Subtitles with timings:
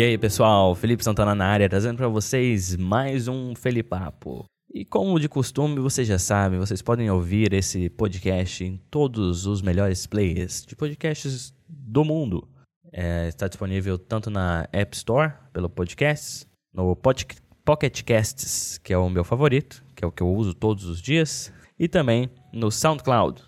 [0.00, 4.46] E aí, pessoal, Felipe Santana na área, trazendo para vocês mais um Felipapo.
[4.72, 9.60] E como de costume, vocês já sabem, vocês podem ouvir esse podcast em todos os
[9.60, 12.48] melhores players de podcasts do mundo.
[12.90, 17.26] É, está disponível tanto na App Store, pelo podcast, no Pod
[17.62, 21.02] Pocket Casts, que é o meu favorito, que é o que eu uso todos os
[21.02, 23.42] dias, e também no SoundCloud.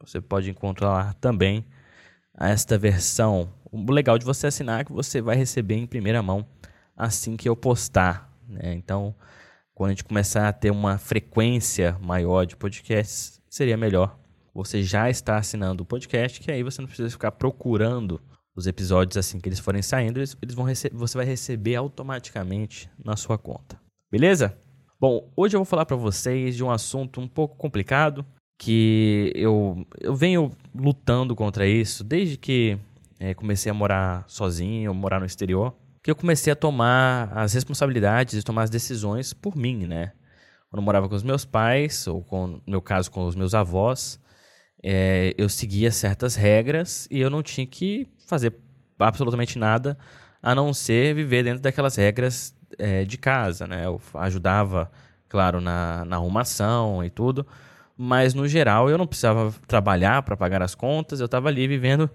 [0.00, 1.62] Você pode encontrar lá também
[2.38, 3.52] esta versão.
[3.70, 6.46] O legal de você assinar é que você vai receber em primeira mão
[6.96, 8.32] assim que eu postar.
[8.48, 8.74] Né?
[8.74, 9.14] Então,
[9.74, 14.18] quando a gente começar a ter uma frequência maior de podcasts, seria melhor
[14.54, 18.20] você já estar assinando o podcast, que aí você não precisa ficar procurando
[18.54, 23.16] os episódios assim que eles forem saindo, eles, eles vão você vai receber automaticamente na
[23.16, 23.80] sua conta.
[24.10, 24.56] Beleza?
[25.00, 28.24] Bom, hoje eu vou falar para vocês de um assunto um pouco complicado,
[28.58, 32.78] que eu, eu venho lutando contra isso desde que
[33.18, 35.74] é, comecei a morar sozinho, morar no exterior
[36.04, 40.12] que eu comecei a tomar as responsabilidades e tomar as decisões por mim, né?
[40.68, 43.54] Quando eu morava com os meus pais, ou com, no meu caso com os meus
[43.54, 44.20] avós,
[44.82, 48.54] é, eu seguia certas regras e eu não tinha que fazer
[48.98, 49.96] absolutamente nada
[50.42, 53.86] a não ser viver dentro daquelas regras é, de casa, né?
[53.86, 54.92] Eu ajudava,
[55.26, 57.46] claro, na, na arrumação e tudo,
[57.96, 62.10] mas no geral eu não precisava trabalhar para pagar as contas, eu estava ali vivendo,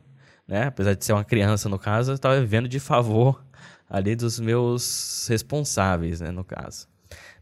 [0.47, 0.67] né?
[0.67, 3.43] Apesar de ser uma criança no caso, eu estava vivendo de favor
[3.89, 6.87] ali dos meus responsáveis, né, no caso.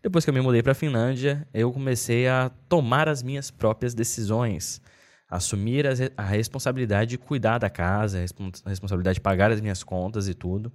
[0.02, 3.94] Depois que eu me mudei para a Finlândia, eu comecei a tomar as minhas próprias
[3.94, 4.82] decisões,
[5.30, 10.34] assumir a, responsabilidade de cuidar da casa, a responsabilidade de pagar as minhas contas e
[10.34, 10.72] tudo.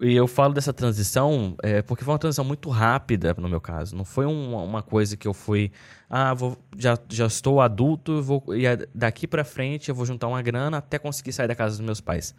[0.00, 3.96] E eu falo dessa transição é, porque foi uma transição muito rápida no meu caso.
[3.96, 5.72] Não foi um, uma coisa que eu fui,
[6.08, 10.42] ah, vou, já, já estou adulto, vou, e daqui para frente eu vou juntar uma
[10.42, 12.34] grana até conseguir sair da casa dos meus pais.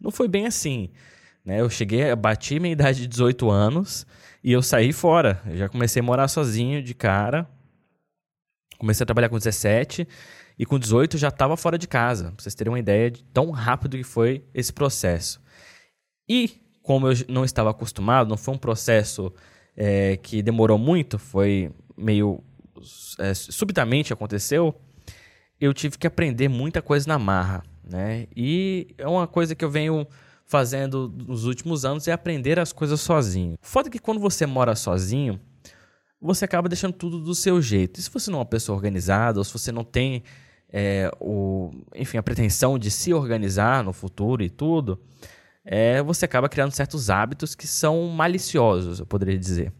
[0.00, 0.90] Não foi bem assim.
[1.44, 1.60] Né?
[1.60, 4.06] Eu cheguei, bati minha idade de 18 anos
[4.42, 5.42] e eu saí fora.
[5.46, 7.46] Eu já comecei a morar sozinho de cara.
[8.78, 10.08] Comecei a trabalhar com 17
[10.58, 12.32] e com 18 já estava fora de casa.
[12.32, 15.42] Pra vocês terem uma ideia de tão rápido que foi esse processo.
[16.28, 19.32] E como eu não estava acostumado, não foi um processo
[19.76, 22.42] é, que demorou muito, foi meio
[23.18, 24.74] é, subitamente aconteceu.
[25.60, 28.26] Eu tive que aprender muita coisa na marra, né?
[28.36, 30.06] E é uma coisa que eu venho
[30.44, 33.54] fazendo nos últimos anos é aprender as coisas sozinho.
[33.54, 35.40] O foda é que quando você mora sozinho,
[36.20, 37.98] você acaba deixando tudo do seu jeito.
[37.98, 40.22] E se você não é uma pessoa organizada, ou se você não tem
[40.72, 45.00] é, o, enfim, a pretensão de se organizar no futuro e tudo,
[45.64, 49.72] é, você acaba criando certos hábitos que são maliciosos, eu poderia dizer.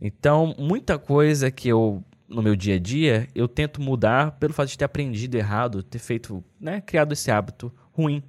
[0.00, 4.68] Então, muita coisa que eu, no meu dia a dia, eu tento mudar pelo fato
[4.68, 8.22] de ter aprendido errado, ter feito, né, criado esse hábito ruim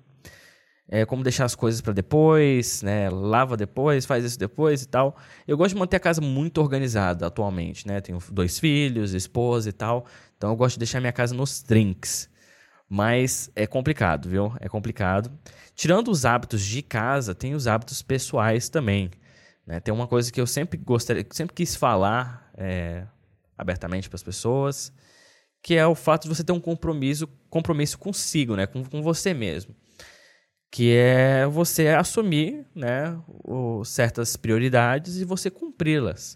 [0.87, 3.09] é, como deixar as coisas para depois, né?
[3.09, 5.17] Lava depois, faz isso depois e tal.
[5.47, 8.01] Eu gosto de manter a casa muito organizada atualmente, né?
[8.01, 10.05] Tenho dois filhos, esposa e tal.
[10.37, 12.29] Então eu gosto de deixar minha casa nos trinks.
[12.95, 14.53] Mas é complicado, viu?
[14.59, 15.31] É complicado.
[15.73, 19.09] Tirando os hábitos de casa, tem os hábitos pessoais também.
[19.65, 19.79] Né?
[19.79, 23.07] Tem uma coisa que eu sempre gostaria, sempre quis falar é,
[23.57, 24.93] abertamente para as pessoas,
[25.59, 28.67] que é o fato de você ter um compromisso, compromisso consigo, né?
[28.67, 29.75] com, com você mesmo
[30.71, 36.35] que é você assumir né, o, certas prioridades e você cumpri-las.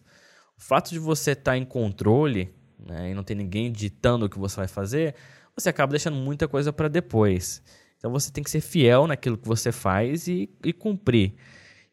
[0.56, 4.29] O fato de você estar tá em controle né, e não ter ninguém ditando o
[4.29, 5.16] que você vai fazer,
[5.57, 7.63] você acaba deixando muita coisa para depois.
[7.97, 11.34] Então você tem que ser fiel naquilo que você faz e, e cumprir.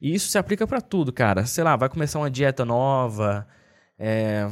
[0.01, 1.47] E isso se aplica para tudo, cara.
[1.47, 3.47] Sei lá, vai começar uma dieta nova,
[3.99, 4.47] é,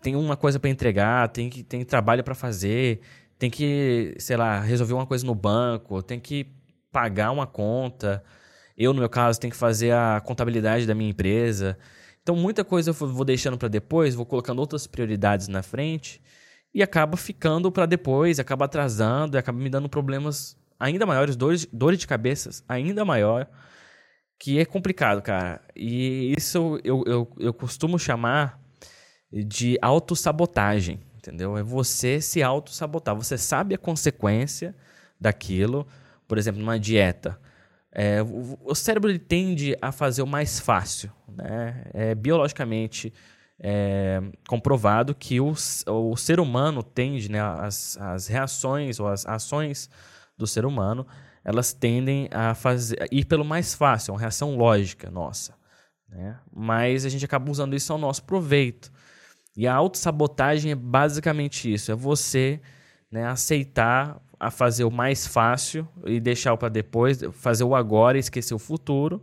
[0.00, 3.00] tem uma coisa para entregar, tem que tem trabalho para fazer,
[3.38, 6.46] tem que, sei lá, resolver uma coisa no banco, tem que
[6.92, 8.22] pagar uma conta.
[8.78, 11.76] Eu, no meu caso, tenho que fazer a contabilidade da minha empresa.
[12.22, 16.22] Então, muita coisa eu vou deixando para depois, vou colocando outras prioridades na frente
[16.74, 21.66] e acaba ficando para depois, acaba atrasando, e acaba me dando problemas ainda maiores, dores,
[21.72, 23.48] dores de cabeças ainda maior,
[24.38, 25.60] que é complicado, cara.
[25.76, 28.60] E isso eu, eu, eu costumo chamar
[29.32, 31.56] de autossabotagem, entendeu?
[31.56, 33.14] É você se autossabotar.
[33.14, 34.74] Você sabe a consequência
[35.18, 35.86] daquilo,
[36.26, 37.38] por exemplo, numa dieta,
[37.92, 41.12] é, o, o, cérebro ele tende a fazer o mais fácil.
[41.28, 41.84] Né?
[41.94, 43.12] É biologicamente
[43.60, 45.54] é, comprovado que o,
[45.86, 49.88] o ser humano tende, né, as, as reações ou as ações
[50.36, 51.06] do ser humano,
[51.44, 55.54] elas tendem a fazer, a ir pelo mais fácil, é uma reação lógica nossa.
[56.08, 56.38] Né?
[56.52, 58.90] Mas a gente acaba usando isso ao nosso proveito.
[59.56, 62.60] E a autossabotagem é basicamente isso: é você
[63.10, 68.20] né, aceitar a fazer o mais fácil e deixar para depois, fazer o agora e
[68.20, 69.22] esquecer o futuro,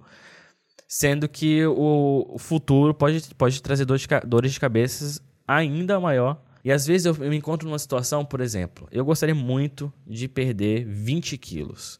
[0.94, 6.44] sendo que o, futuro pode, pode trazer dores de, dores de cabeça ainda maior.
[6.66, 10.84] E às vezes eu, me encontro numa situação, por exemplo, eu gostaria muito de perder
[10.86, 11.98] 20 quilos.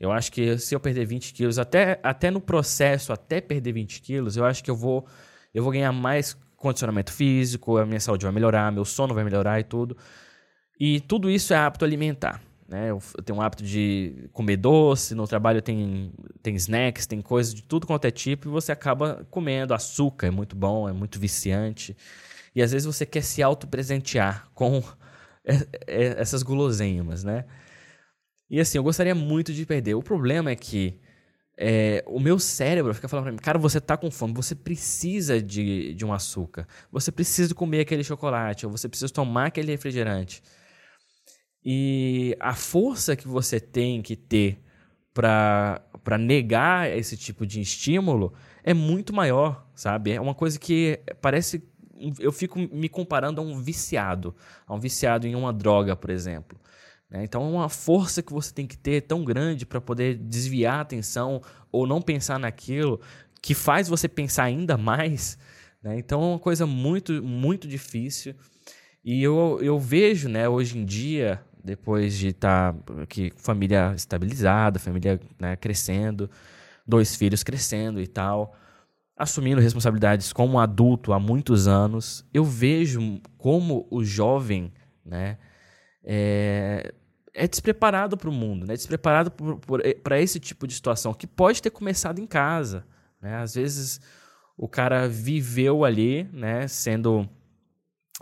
[0.00, 4.02] Eu acho que se eu perder 20 quilos, até, até no processo, até perder 20
[4.02, 5.06] quilos, eu acho que eu vou,
[5.54, 9.60] eu vou ganhar mais condicionamento físico, a minha saúde vai melhorar, meu sono vai melhorar
[9.60, 9.96] e tudo.
[10.78, 12.42] E tudo isso é apto alimentar.
[12.68, 12.90] Né?
[12.90, 16.12] Eu tenho um hábito de comer doce, no trabalho tem,
[16.42, 19.74] tem snacks, tem coisas de tudo quanto é tipo, e você acaba comendo.
[19.74, 21.96] Açúcar é muito bom, é muito viciante.
[22.54, 24.82] E às vezes você quer se auto-presentear com
[25.86, 27.44] essas guloseimas, né?
[28.48, 29.94] E assim, eu gostaria muito de perder.
[29.94, 31.00] O problema é que
[31.56, 35.40] é, o meu cérebro fica falando pra mim, cara, você tá com fome, você precisa
[35.40, 40.42] de, de um açúcar, você precisa comer aquele chocolate, ou você precisa tomar aquele refrigerante.
[41.64, 44.58] E a força que você tem que ter
[45.14, 50.12] para negar esse tipo de estímulo é muito maior, sabe?
[50.12, 51.62] É uma coisa que parece.
[52.18, 54.34] Eu fico me comparando a um viciado,
[54.66, 56.58] a um viciado em uma droga, por exemplo.
[57.08, 57.22] Né?
[57.24, 60.80] Então é uma força que você tem que ter tão grande para poder desviar a
[60.80, 61.40] atenção
[61.70, 63.00] ou não pensar naquilo
[63.40, 65.38] que faz você pensar ainda mais.
[65.82, 65.98] Né?
[65.98, 68.34] Então é uma coisa muito, muito difícil.
[69.04, 74.78] E eu, eu vejo, né, hoje em dia, depois de estar tá aqui família estabilizada,
[74.78, 76.30] família né, crescendo,
[76.86, 78.54] dois filhos crescendo e tal,
[79.16, 84.72] assumindo responsabilidades como adulto há muitos anos, eu vejo como o jovem,
[85.04, 85.38] né,
[86.04, 86.92] é,
[87.32, 88.74] é despreparado para o mundo, né?
[88.74, 89.32] despreparado
[90.02, 92.86] para esse tipo de situação, que pode ter começado em casa.
[93.20, 93.36] Né?
[93.36, 94.00] Às vezes
[94.56, 96.68] o cara viveu ali, né?
[96.68, 97.28] sendo,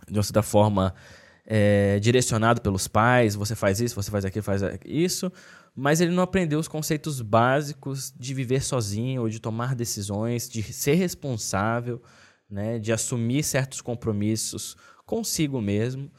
[0.08, 0.94] de uma certa forma,
[1.44, 5.30] é, direcionado pelos pais, você faz isso, você faz aquilo, faz isso,
[5.74, 10.62] mas ele não aprendeu os conceitos básicos de viver sozinho, ou de tomar decisões, de
[10.62, 12.02] ser responsável,
[12.48, 12.78] né?
[12.78, 16.10] de assumir certos compromissos consigo mesmo.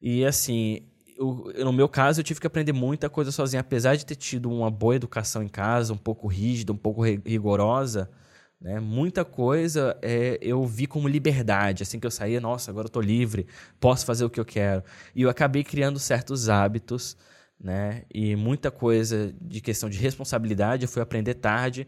[0.00, 0.82] E assim,
[1.18, 3.60] eu, no meu caso, eu tive que aprender muita coisa sozinho.
[3.60, 8.08] Apesar de ter tido uma boa educação em casa, um pouco rígida, um pouco rigorosa,
[8.60, 8.80] né?
[8.80, 11.82] muita coisa é, eu vi como liberdade.
[11.82, 13.46] Assim que eu saía, nossa, agora eu tô livre,
[13.80, 14.82] posso fazer o que eu quero.
[15.14, 17.16] E eu acabei criando certos hábitos,
[17.60, 18.02] né?
[18.12, 21.86] E muita coisa de questão de responsabilidade eu fui aprender tarde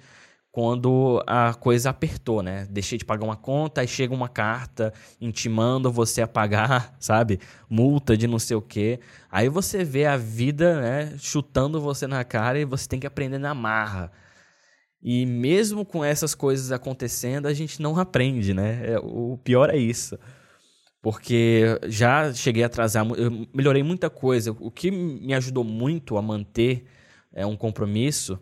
[0.52, 2.66] quando a coisa apertou, né?
[2.70, 7.38] Deixei de pagar uma conta, aí chega uma carta intimando você a pagar, sabe?
[7.68, 9.00] Multa de não sei o quê.
[9.30, 13.38] Aí você vê a vida, né, chutando você na cara e você tem que aprender
[13.38, 14.10] na marra.
[15.02, 18.92] E mesmo com essas coisas acontecendo, a gente não aprende, né?
[18.92, 20.18] É, o pior é isso.
[21.02, 24.50] Porque já cheguei a atrasar, eu melhorei muita coisa.
[24.52, 26.84] O que me ajudou muito a manter
[27.32, 28.38] é, um compromisso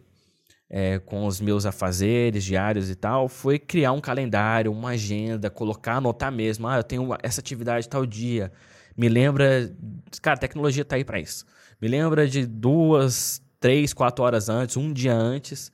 [0.71, 5.97] é, com os meus afazeres diários e tal, foi criar um calendário, uma agenda, colocar,
[5.97, 6.69] anotar mesmo.
[6.69, 8.53] Ah, eu tenho essa atividade tal dia.
[8.97, 9.73] Me lembra.
[10.21, 11.47] Cara, a tecnologia tá aí para isso.
[11.81, 15.73] Me lembra de duas, três, quatro horas antes, um dia antes.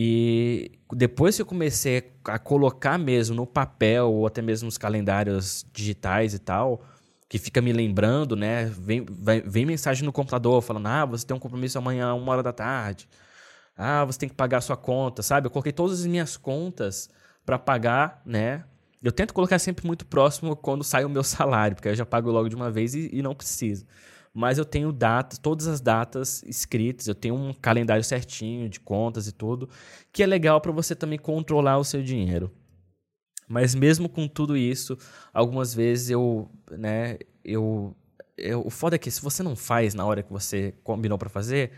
[0.00, 5.66] E depois que eu comecei a colocar mesmo no papel, ou até mesmo nos calendários
[5.72, 6.84] digitais e tal,
[7.28, 8.66] que fica me lembrando, né?
[8.66, 12.44] Vem, vem, vem mensagem no computador falando: ah, você tem um compromisso amanhã, uma hora
[12.44, 13.08] da tarde.
[13.76, 15.48] Ah, você tem que pagar a sua conta, sabe?
[15.48, 17.10] Eu coloquei todas as minhas contas
[17.44, 18.62] para pagar, né?
[19.02, 22.30] Eu tento colocar sempre muito próximo quando sai o meu salário, porque eu já pago
[22.30, 23.84] logo de uma vez e, e não preciso.
[24.38, 29.26] Mas eu tenho datas, todas as datas escritas, eu tenho um calendário certinho de contas
[29.26, 29.68] e tudo,
[30.12, 32.48] que é legal para você também controlar o seu dinheiro.
[33.48, 34.96] Mas mesmo com tudo isso,
[35.34, 37.96] algumas vezes eu, né, eu,
[38.36, 41.28] eu o foda é que se você não faz na hora que você combinou para
[41.28, 41.72] fazer,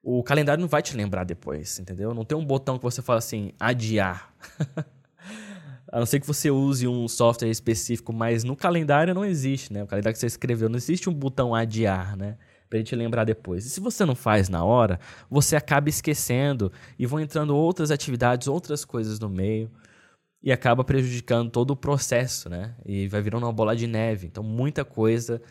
[0.00, 2.14] o calendário não vai te lembrar depois, entendeu?
[2.14, 4.32] Não tem um botão que você fala assim, adiar.
[5.90, 9.82] A não ser que você use um software específico, mas no calendário não existe, né?
[9.82, 12.36] O calendário que você escreveu, não existe um botão adiar, né?
[12.68, 13.66] Pra gente lembrar depois.
[13.66, 18.46] E se você não faz na hora, você acaba esquecendo e vão entrando outras atividades,
[18.46, 19.68] outras coisas no meio
[20.42, 22.74] e acaba prejudicando todo o processo, né?
[22.86, 24.28] E vai virando uma bola de neve.
[24.28, 25.42] Então, muita coisa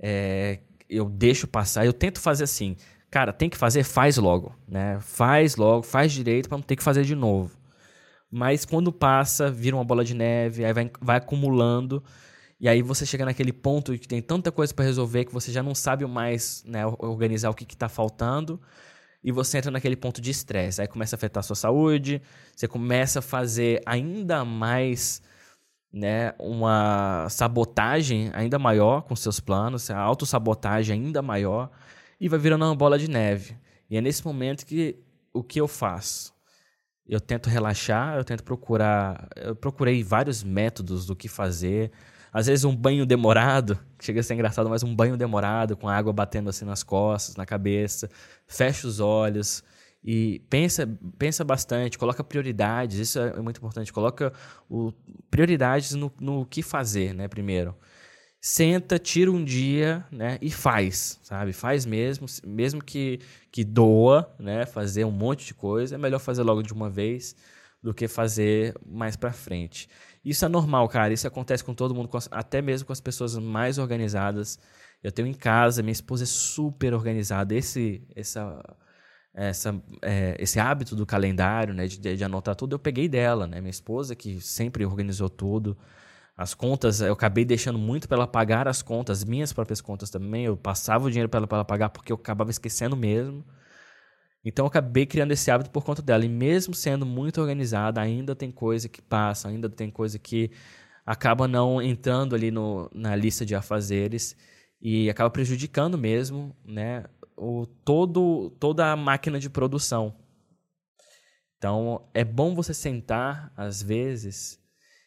[0.00, 1.84] é, eu deixo passar.
[1.84, 2.76] Eu tento fazer assim,
[3.12, 4.98] Cara, tem que fazer, faz logo, né?
[5.02, 7.54] Faz logo, faz direito para não ter que fazer de novo.
[8.34, 12.02] Mas quando passa, vira uma bola de neve, aí vai, vai acumulando,
[12.58, 15.62] e aí você chega naquele ponto que tem tanta coisa para resolver que você já
[15.62, 18.58] não sabe mais né, organizar o que está faltando,
[19.22, 20.80] e você entra naquele ponto de estresse.
[20.80, 22.22] Aí começa a afetar a sua saúde,
[22.56, 25.20] você começa a fazer ainda mais
[25.92, 31.70] né, uma sabotagem ainda maior com seus planos, a autossabotagem ainda maior,
[32.18, 33.58] e vai virando uma bola de neve.
[33.90, 34.96] E é nesse momento que
[35.34, 36.32] o que eu faço?
[37.06, 39.28] Eu tento relaxar, eu tento procurar.
[39.36, 41.90] Eu procurei vários métodos do que fazer.
[42.32, 46.12] Às vezes um banho demorado, chega a ser engraçado, mas um banho demorado, com água
[46.12, 48.08] batendo assim nas costas, na cabeça.
[48.46, 49.62] Fecha os olhos
[50.04, 53.92] e pensa, pensa bastante, coloca prioridades, isso é muito importante.
[53.92, 54.32] Coloca
[54.68, 54.92] o,
[55.30, 57.76] prioridades no, no que fazer, né, primeiro
[58.44, 61.52] senta, tira um dia, né, e faz, sabe?
[61.52, 63.20] Faz mesmo, mesmo que,
[63.52, 67.36] que doa, né, fazer um monte de coisa, é melhor fazer logo de uma vez
[67.80, 69.88] do que fazer mais para frente.
[70.24, 73.78] Isso é normal, cara, isso acontece com todo mundo, até mesmo com as pessoas mais
[73.78, 74.58] organizadas.
[75.02, 78.60] Eu tenho em casa, minha esposa é super organizada, esse essa
[79.34, 83.60] essa, é, esse hábito do calendário, né, de, de anotar tudo, eu peguei dela, né?
[83.60, 85.76] Minha esposa que sempre organizou tudo.
[86.42, 90.46] As contas, eu acabei deixando muito para ela pagar as contas, minhas próprias contas também.
[90.46, 93.44] Eu passava o dinheiro para ela, ela pagar porque eu acabava esquecendo mesmo.
[94.44, 96.24] Então eu acabei criando esse hábito por conta dela.
[96.24, 100.50] E mesmo sendo muito organizada, ainda tem coisa que passa, ainda tem coisa que
[101.06, 104.36] acaba não entrando ali no, na lista de afazeres
[104.80, 107.04] e acaba prejudicando mesmo né,
[107.36, 110.16] o, todo, toda a máquina de produção.
[111.56, 114.58] Então é bom você sentar, às vezes,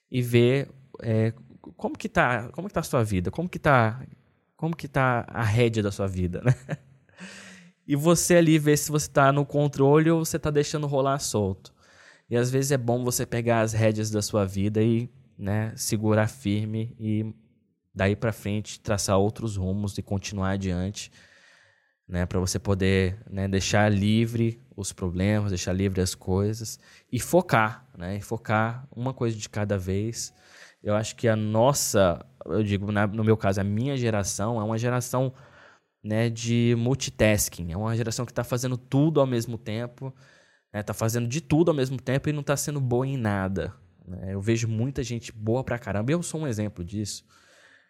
[0.09, 0.69] e ver
[1.01, 1.33] é,
[1.77, 3.31] como que tá, como que tá a sua vida?
[3.31, 4.05] Como que tá,
[4.55, 6.53] como que tá a rédea da sua vida, né?
[7.87, 11.71] E você ali ver se você está no controle ou você está deixando rolar solto.
[12.27, 16.27] E às vezes é bom você pegar as rédeas da sua vida e né, segurar
[16.27, 17.31] firme e
[17.93, 21.11] daí para frente traçar outros rumos e continuar adiante,
[22.07, 26.79] né, para você poder né, deixar livre os problemas, deixar livre as coisas
[27.11, 30.33] e focar, né, e focar uma coisa de cada vez
[30.85, 34.63] eu acho que a nossa, eu digo, na, no meu caso, a minha geração é
[34.63, 35.33] uma geração
[36.03, 37.71] né, de multitasking.
[37.71, 40.13] É uma geração que está fazendo tudo ao mesmo tempo,
[40.67, 43.17] está né, tá fazendo de tudo ao mesmo tempo e não está sendo boa em
[43.17, 43.73] nada.
[44.07, 44.35] Né?
[44.35, 46.11] Eu vejo muita gente boa pra caramba.
[46.11, 47.25] Eu sou um exemplo disso.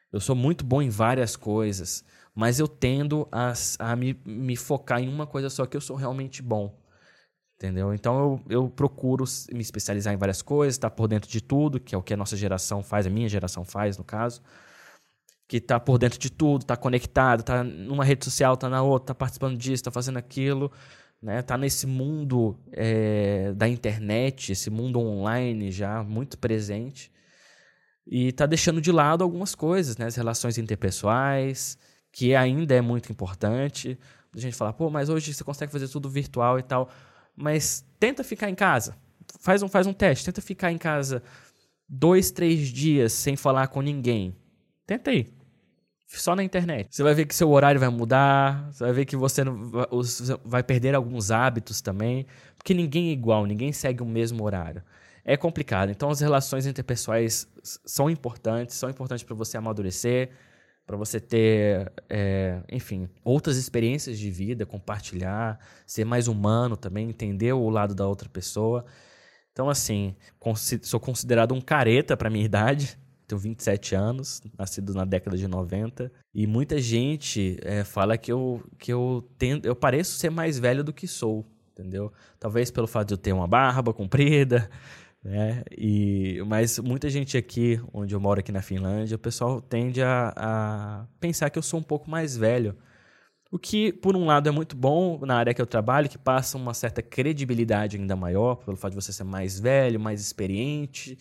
[0.10, 5.02] Eu sou muito bom em várias coisas, mas eu tendo a, a me, me focar
[5.02, 6.74] em uma coisa só que eu sou realmente bom.
[7.58, 7.94] Entendeu?
[7.94, 11.80] Então eu, eu procuro me especializar em várias coisas, estar tá por dentro de tudo,
[11.80, 14.42] que é o que a nossa geração faz, a minha geração faz, no caso.
[15.48, 19.06] Que está por dentro de tudo, está conectado, está numa rede social, está na outra,
[19.06, 20.70] está participando disso, está fazendo aquilo.
[21.22, 21.42] Né?
[21.42, 27.10] Tá nesse mundo é, da internet, esse mundo online já muito presente.
[28.06, 30.08] E está deixando de lado algumas coisas, né?
[30.08, 31.78] as relações interpessoais,
[32.12, 33.98] que ainda é muito importante.
[34.36, 36.90] A gente fala, pô, mas hoje você consegue fazer tudo virtual e tal
[37.36, 38.96] mas tenta ficar em casa.
[39.40, 41.22] Faz um, faz um teste, tenta ficar em casa
[41.88, 44.36] dois, três dias sem falar com ninguém.
[44.86, 45.28] Tenta aí.
[46.08, 46.96] Só na internet.
[46.96, 49.42] Você vai ver que seu horário vai mudar, você vai ver que você
[50.46, 52.26] vai perder alguns hábitos também,
[52.56, 54.82] porque ninguém é igual, ninguém segue o mesmo horário.
[55.26, 55.90] É complicado.
[55.90, 60.30] Então as relações interpessoais são importantes, são importantes para você amadurecer,
[60.86, 67.54] para você ter, é, enfim, outras experiências de vida, compartilhar, ser mais humano também, entender
[67.54, 68.86] o lado da outra pessoa.
[69.52, 70.16] Então, assim,
[70.82, 73.00] sou considerado um careta para minha idade.
[73.28, 76.12] Tenho 27 anos, nascido na década de 90.
[76.34, 80.84] E muita gente é, fala que eu, que eu, tendo, eu pareço ser mais velho
[80.84, 82.14] do que sou, entendeu?
[82.40, 84.70] Talvez pelo fato de eu ter uma barba comprida,
[85.26, 85.64] né?
[85.76, 90.32] E, mas muita gente aqui, onde eu moro aqui na Finlândia, o pessoal tende a,
[90.36, 92.78] a pensar que eu sou um pouco mais velho.
[93.52, 96.58] O que, por um lado, é muito bom na área que eu trabalho, que passa
[96.58, 101.18] uma certa credibilidade ainda maior, pelo fato de você ser mais velho, mais experiente.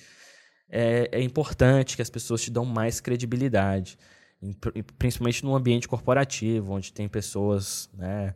[0.68, 3.96] É, é importante que as pessoas te dão mais credibilidade,
[4.98, 8.34] principalmente no ambiente corporativo, onde tem pessoas né,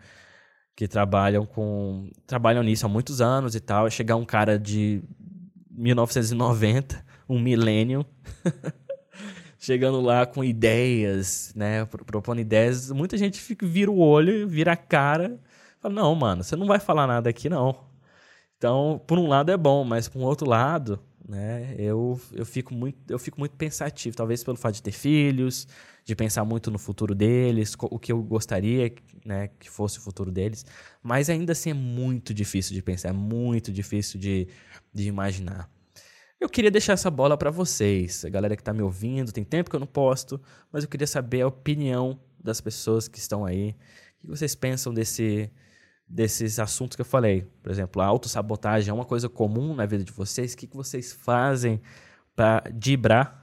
[0.74, 3.90] que trabalham com trabalham nisso há muitos anos e tal.
[3.90, 5.02] Chegar um cara de
[5.78, 8.04] 1990, um milênio,
[9.58, 14.76] chegando lá com ideias, né, propondo ideias, muita gente fica, vira o olho, vira a
[14.76, 15.38] cara,
[15.80, 17.86] fala, não, mano, você não vai falar nada aqui, não.
[18.56, 22.72] Então, por um lado é bom, mas por um outro lado, né, eu, eu, fico
[22.72, 25.68] muito, eu fico muito pensativo, talvez pelo fato de ter filhos,
[26.02, 28.90] de pensar muito no futuro deles, o que eu gostaria
[29.26, 30.64] né, que fosse o futuro deles,
[31.02, 34.48] mas ainda assim é muito difícil de pensar, é muito difícil de,
[34.92, 35.70] de imaginar.
[36.40, 39.68] Eu queria deixar essa bola para vocês, a galera que está me ouvindo, tem tempo
[39.68, 40.40] que eu não posto,
[40.72, 43.76] mas eu queria saber a opinião das pessoas que estão aí,
[44.16, 45.50] o que vocês pensam desse,
[46.08, 47.46] desses assuntos que eu falei.
[47.62, 50.76] Por exemplo, a autossabotagem é uma coisa comum na vida de vocês, o que, que
[50.76, 51.80] vocês fazem
[52.34, 53.42] para driblar,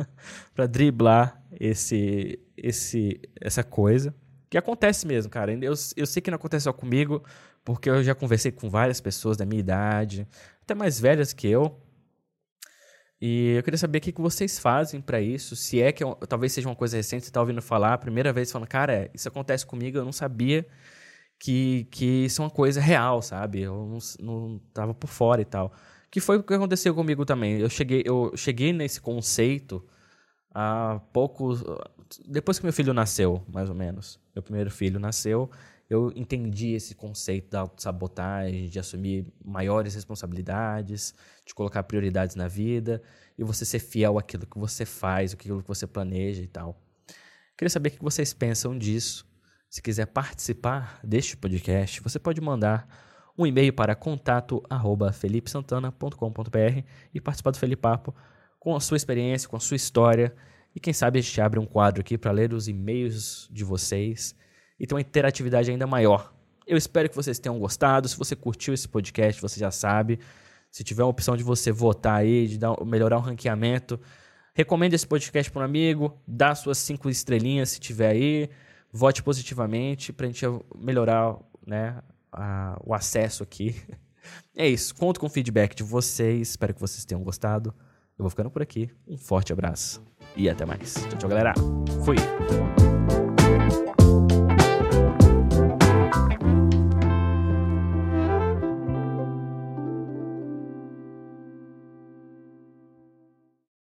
[0.54, 4.14] para driblar esse, esse, essa coisa.
[4.48, 5.52] Que acontece mesmo, cara.
[5.52, 7.22] Eu, eu sei que não acontece só comigo,
[7.64, 10.26] porque eu já conversei com várias pessoas da minha idade,
[10.62, 11.82] até mais velhas que eu.
[13.20, 15.56] E eu queria saber o que, que vocês fazem para isso.
[15.56, 18.32] Se é que é talvez seja uma coisa recente, você está ouvindo falar, a primeira
[18.32, 20.66] vez falando, cara, isso acontece comigo, eu não sabia
[21.38, 23.62] que, que isso é uma coisa real, sabe?
[23.62, 25.72] Eu não, não tava por fora e tal.
[26.10, 27.58] Que foi o que aconteceu comigo também.
[27.58, 29.84] Eu cheguei, eu cheguei nesse conceito
[30.54, 31.62] há poucos.
[32.26, 34.18] Depois que meu filho nasceu, mais ou menos.
[34.34, 35.50] Meu primeiro filho nasceu,
[35.88, 41.14] eu entendi esse conceito da autossabotagem, de assumir maiores responsabilidades,
[41.44, 43.02] de colocar prioridades na vida
[43.38, 46.80] e você ser fiel àquilo que você faz, aquilo que você planeja e tal.
[47.56, 49.26] Queria saber o que vocês pensam disso.
[49.76, 52.88] Se quiser participar deste podcast, você pode mandar
[53.36, 58.14] um e-mail para contato@felipesantana.com.br e participar do Felipapo
[58.58, 60.34] com a sua experiência, com a sua história.
[60.74, 64.34] E quem sabe a gente abre um quadro aqui para ler os e-mails de vocês
[64.80, 66.32] e ter uma interatividade ainda maior.
[66.66, 68.08] Eu espero que vocês tenham gostado.
[68.08, 70.20] Se você curtiu esse podcast, você já sabe.
[70.70, 74.00] Se tiver a opção de você votar aí, de dar, melhorar o ranqueamento,
[74.54, 78.48] recomende esse podcast para um amigo, dá suas cinco estrelinhas se tiver aí
[78.96, 80.44] vote positivamente para a gente
[80.76, 81.36] melhorar
[81.66, 83.76] né, a, o acesso aqui.
[84.56, 84.92] É isso.
[84.92, 86.48] Conto com o feedback de vocês.
[86.48, 87.72] Espero que vocês tenham gostado.
[88.18, 88.90] Eu vou ficando por aqui.
[89.06, 90.02] Um forte abraço
[90.34, 90.94] e até mais.
[90.94, 91.54] Tchau, tchau, galera.
[92.04, 92.16] Fui.